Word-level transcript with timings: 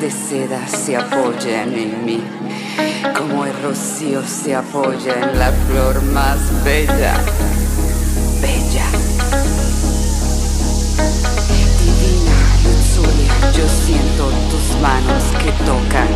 de 0.00 0.10
seda 0.10 0.66
se 0.68 0.96
apoyan 0.96 1.72
en 1.72 2.04
mí, 2.04 2.22
como 3.16 3.44
el 3.44 3.52
rocío 3.62 4.22
se 4.24 4.54
apoya 4.54 5.14
en 5.14 5.38
la 5.38 5.50
flor 5.50 6.02
más 6.02 6.38
bella, 6.62 7.14
bella. 8.40 8.84
Divina 11.80 12.38
Luzulia, 12.62 13.52
yo 13.56 13.66
siento 13.68 14.30
tus 14.50 14.80
manos 14.80 15.22
que 15.42 15.50
tocan 15.64 16.08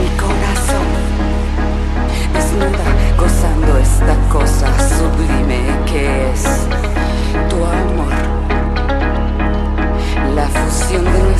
mi 0.00 0.08
corazón. 0.18 0.88
Desnuda, 2.32 2.88
gozando 3.16 3.78
esta 3.78 4.16
cosa 4.28 4.68
sublime 4.88 5.60
que 5.86 6.32
es 6.32 6.42
tu 7.48 7.56
amor. 7.64 8.14
La 10.34 10.48
fusión 10.48 11.04
de 11.04 11.33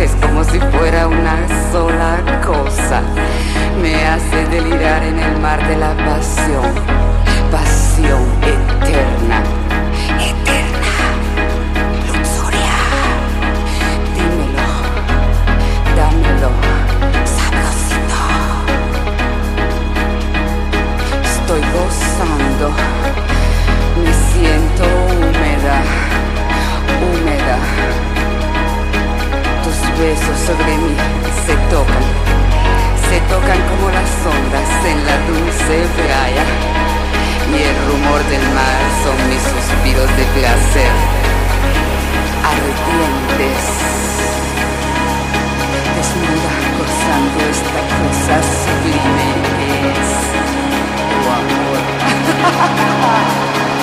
es 0.00 0.14
como 0.20 0.44
si 0.44 0.58
fuera 0.60 1.08
una 1.08 1.36
sola 1.72 2.18
cosa. 2.44 3.00
Me 3.80 3.94
hace 4.06 4.46
delirar 4.48 5.02
en 5.02 5.18
el 5.18 5.40
mar 5.40 5.66
de 5.66 5.76
la 5.76 5.94
pasión, 5.96 6.70
pasión 7.50 8.22
eterna, 8.42 9.42
eterna, 10.20 11.06
luxuria. 12.06 12.78
Dímelo, 14.14 14.68
dámelo, 15.96 16.50
sabrosito. 17.36 18.20
Estoy 21.24 21.62
gozando, 21.72 22.70
me 24.02 24.12
siento 24.30 24.84
húmeda, 24.84 25.76
húmeda 27.00 28.15
besos 29.98 30.38
sobre 30.46 30.76
mí 30.76 30.94
se 31.46 31.54
tocan, 31.72 32.04
se 33.08 33.18
tocan 33.32 33.60
como 33.70 33.90
las 33.90 34.10
ondas 34.26 34.70
en 34.84 34.98
la 35.06 35.16
dulce 35.26 35.76
playa. 35.96 36.44
Y 37.52 37.62
el 37.62 37.76
rumor 37.88 38.20
del 38.24 38.42
mar 38.52 38.80
son 39.04 39.16
mis 39.30 39.40
suspiros 39.40 40.10
de 40.16 40.24
placer. 40.36 40.92
Ardientes, 42.44 43.64
desnuda 45.96 46.54
gozando 46.78 47.38
esta 47.54 47.82
cosa 47.96 48.36
sublime 48.62 49.28
que 49.56 49.70
es 49.90 50.10
tu 51.08 51.18
amor. 51.40 51.80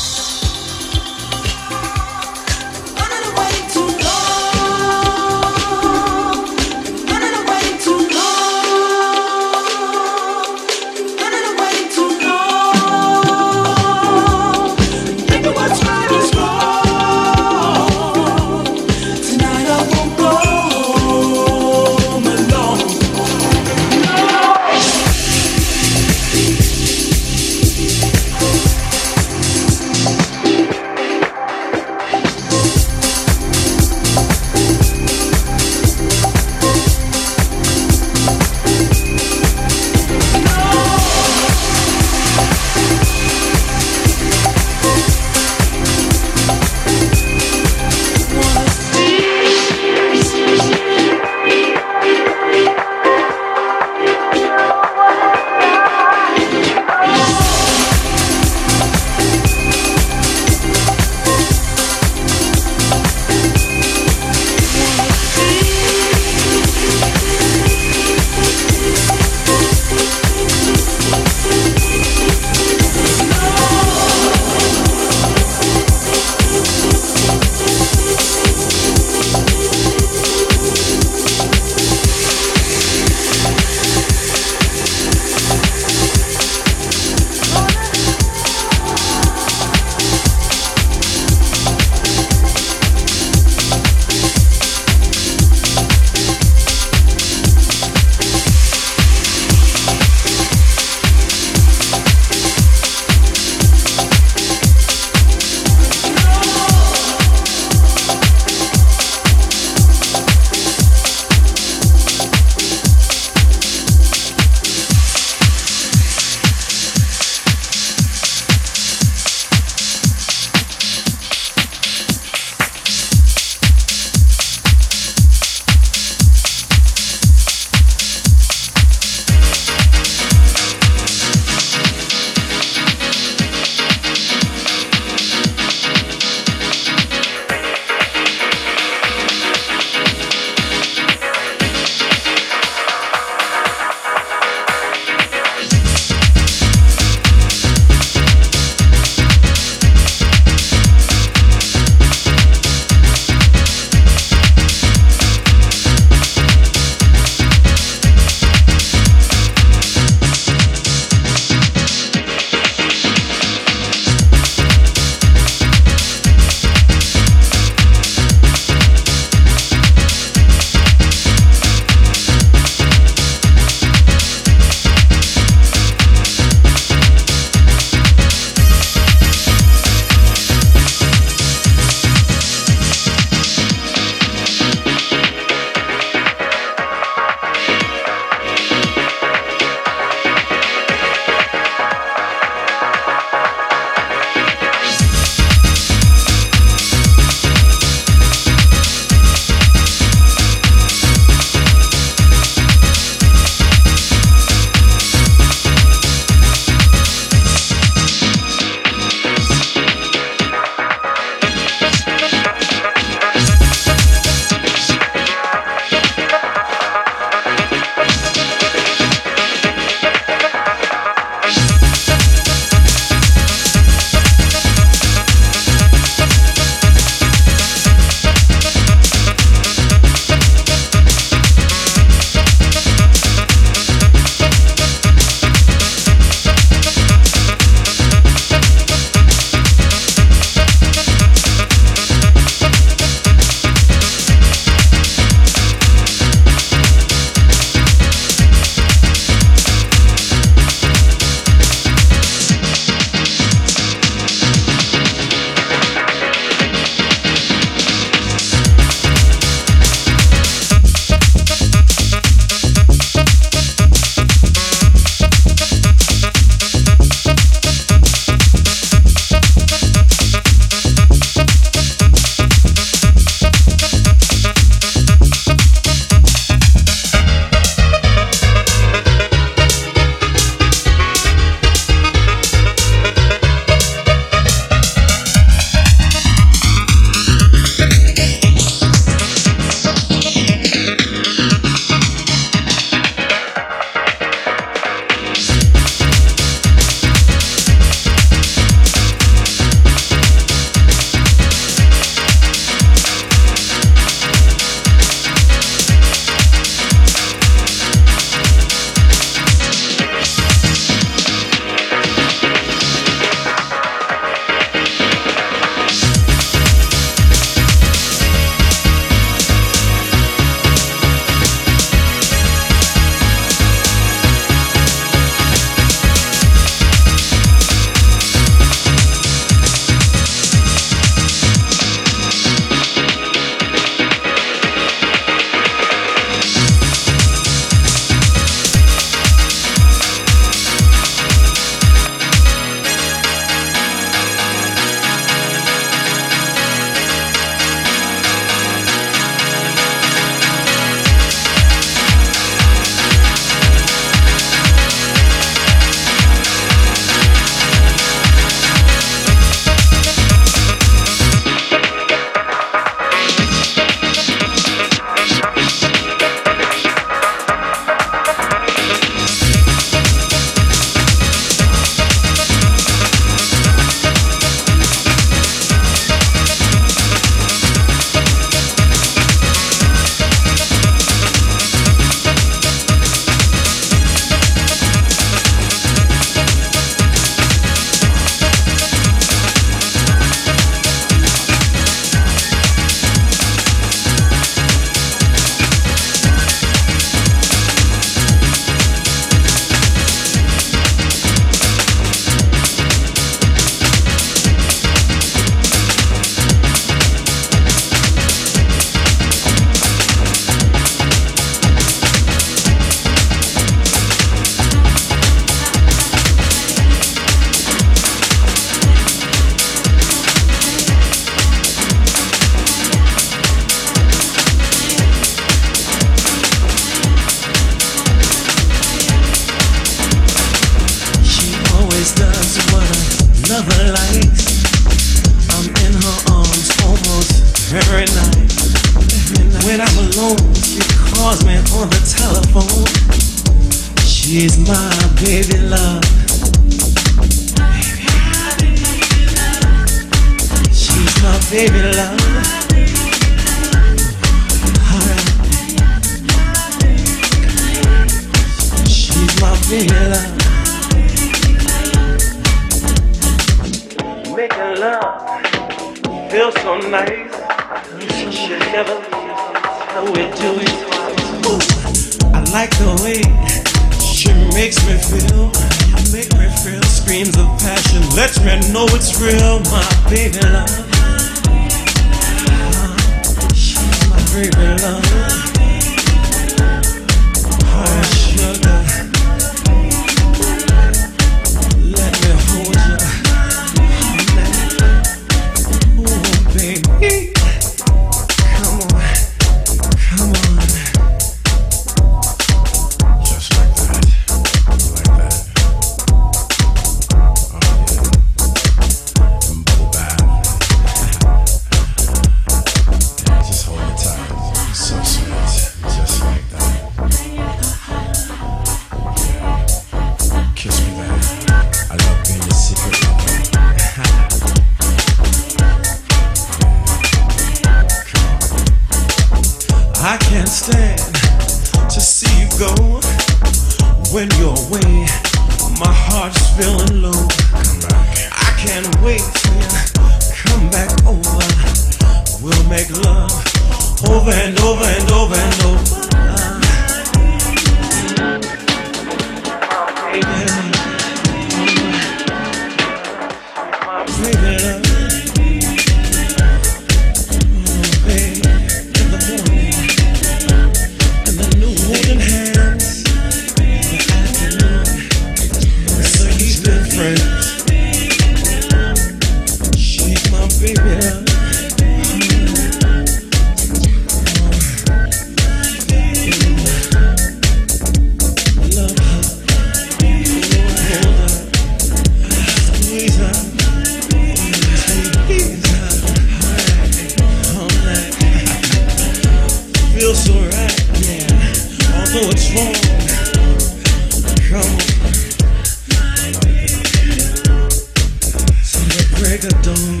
break 599.22 599.42
dawn. 599.62 600.00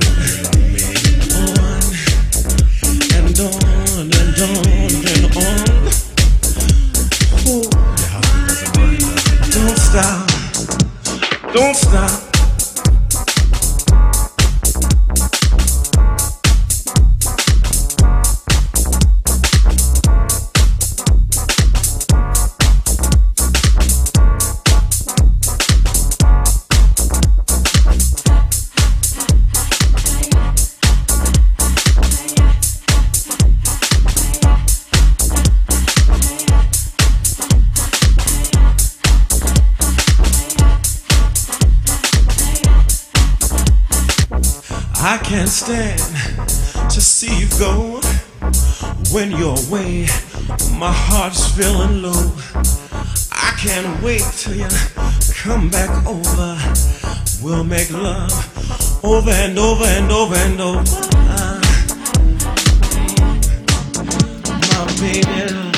On 1.38 2.98
and 3.18 3.40
on 3.40 4.10
and 4.18 4.40
on 4.42 4.66
and 5.12 5.26
on. 5.36 5.68
Oh, 7.46 7.62
don't 9.52 9.78
stop. 9.78 10.26
Don't 11.54 11.76
stop. 11.76 12.31
My 49.72 50.92
heart's 50.92 51.50
feeling 51.56 52.02
low. 52.02 52.30
I 53.32 53.54
can't 53.58 54.02
wait 54.02 54.20
till 54.36 54.54
you 54.54 54.68
come 55.32 55.70
back 55.70 55.88
over. 56.06 56.58
We'll 57.42 57.64
make 57.64 57.90
love 57.90 58.30
over 59.02 59.30
and 59.30 59.58
over 59.58 59.84
and 59.84 60.12
over 60.12 60.34
and 60.34 60.60
over. 60.60 60.82
My 64.68 64.96
baby. 65.00 65.71